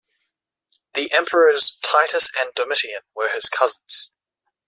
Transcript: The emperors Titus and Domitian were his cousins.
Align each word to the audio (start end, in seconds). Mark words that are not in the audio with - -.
The 0.95 1.13
emperors 1.13 1.77
Titus 1.83 2.31
and 2.35 2.51
Domitian 2.55 3.01
were 3.15 3.29
his 3.29 3.47
cousins. 3.49 4.09